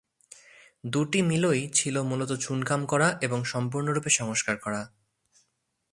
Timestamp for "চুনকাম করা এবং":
2.41-3.39